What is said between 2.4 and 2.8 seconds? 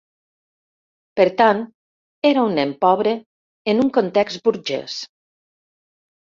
un nen